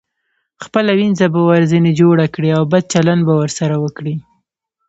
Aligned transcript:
خپله 0.63 0.91
وينځه 0.99 1.25
به 1.33 1.41
ورځنې 1.49 1.91
جوړه 2.01 2.25
کړئ 2.33 2.49
او 2.57 2.63
بد 2.71 2.83
چلند 2.93 3.21
به 3.27 3.33
ورسره 3.41 3.75
وکړئ. 3.83 4.15